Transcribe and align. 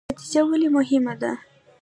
نتیجه 0.11 0.41
ولې 0.49 0.69
مهمه 0.75 1.13
ده؟ 1.21 1.31